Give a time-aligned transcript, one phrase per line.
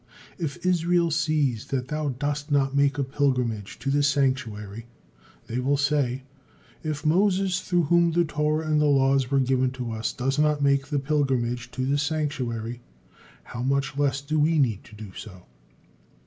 [0.39, 4.87] If Israel sees that thou dost not make a pilgrimage to the sanctuary,
[5.45, 6.23] they will say,
[6.81, 10.63] 'If Moses, through whom the Torah and the laws were given to us, does not
[10.63, 12.81] make the pilgrimage to the sanctuary,
[13.43, 15.45] how much less do we need to do so!'